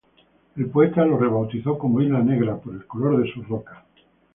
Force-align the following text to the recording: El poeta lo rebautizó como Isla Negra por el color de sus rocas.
El 0.55 0.65
poeta 0.71 1.05
lo 1.05 1.15
rebautizó 1.19 1.77
como 1.77 2.01
Isla 2.01 2.23
Negra 2.23 2.57
por 2.57 2.73
el 2.73 2.87
color 2.87 3.21
de 3.23 3.31
sus 3.31 3.47
rocas. 3.47 3.83